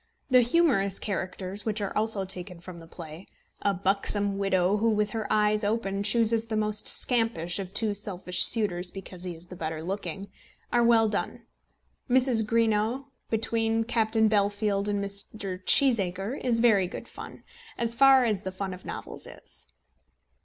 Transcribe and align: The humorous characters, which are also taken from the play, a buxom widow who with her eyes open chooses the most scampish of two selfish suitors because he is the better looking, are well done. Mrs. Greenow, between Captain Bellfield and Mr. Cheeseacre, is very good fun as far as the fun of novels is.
The 0.31 0.41
humorous 0.41 0.97
characters, 0.97 1.63
which 1.63 1.79
are 1.79 1.95
also 1.95 2.25
taken 2.25 2.59
from 2.59 2.79
the 2.79 2.87
play, 2.87 3.27
a 3.61 3.71
buxom 3.71 4.39
widow 4.39 4.77
who 4.77 4.89
with 4.89 5.11
her 5.11 5.31
eyes 5.31 5.63
open 5.63 6.01
chooses 6.01 6.47
the 6.47 6.57
most 6.57 6.87
scampish 6.87 7.59
of 7.59 7.71
two 7.71 7.93
selfish 7.93 8.43
suitors 8.43 8.89
because 8.89 9.25
he 9.25 9.35
is 9.35 9.45
the 9.45 9.55
better 9.55 9.83
looking, 9.83 10.31
are 10.73 10.83
well 10.83 11.07
done. 11.07 11.43
Mrs. 12.09 12.43
Greenow, 12.43 13.09
between 13.29 13.83
Captain 13.83 14.27
Bellfield 14.27 14.87
and 14.87 15.05
Mr. 15.05 15.61
Cheeseacre, 15.63 16.33
is 16.33 16.61
very 16.61 16.87
good 16.87 17.07
fun 17.07 17.43
as 17.77 17.93
far 17.93 18.25
as 18.25 18.41
the 18.41 18.51
fun 18.51 18.73
of 18.73 18.83
novels 18.83 19.27
is. 19.27 19.67